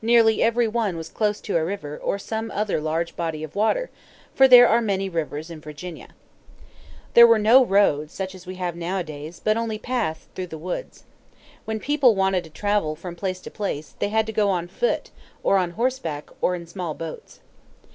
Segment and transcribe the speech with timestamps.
[0.00, 3.90] Nearly every one was close to a river, or some other large body of water;
[4.34, 6.14] for there are many rivers in Virginia.
[7.12, 11.04] There were no roads, such as we have nowadays, but only paths through the woods.
[11.66, 15.10] When people wanted to travel from place to place, they had to go on foot,
[15.42, 17.40] or on horseback, or in small boats.